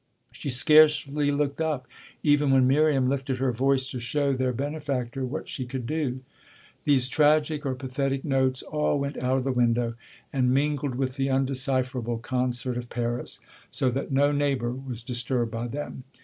She 0.31 0.49
scarcely 0.49 1.29
looked 1.29 1.61
up 1.61 1.85
even 2.23 2.49
when 2.49 2.65
Miriam 2.65 3.07
lifted 3.07 3.37
her 3.37 3.51
voice 3.51 3.87
to 3.91 3.99
show 3.99 4.33
their 4.33 4.51
benefactor 4.51 5.23
what 5.23 5.47
she 5.47 5.63
could 5.63 5.85
do. 5.85 6.21
These 6.85 7.07
tragic 7.07 7.67
or 7.67 7.75
pathetic 7.75 8.25
notes 8.25 8.63
all 8.63 8.97
went 8.97 9.21
out 9.21 9.37
of 9.37 9.43
the 9.43 9.51
window 9.51 9.93
and 10.33 10.51
mingled 10.51 10.95
with 10.95 11.17
the 11.17 11.29
undecipherable 11.29 12.17
concert 12.17 12.77
of 12.77 12.89
Paris, 12.89 13.41
so 13.69 13.91
that 13.91 14.11
no 14.11 14.31
neighbour 14.31 14.71
was 14.71 15.03
disturbed 15.03 15.51
by 15.51 15.67
them. 15.67 16.03